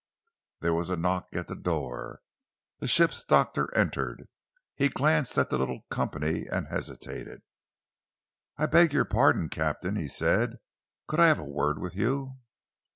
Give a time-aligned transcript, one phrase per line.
[0.61, 2.21] There was a knock at the door.
[2.79, 4.27] The ship's doctor entered.
[4.75, 7.43] He glanced at the little company and hesitated.
[8.57, 10.57] "I beg your pardon, Captain," he said,
[11.07, 12.37] "could I have a word with you?"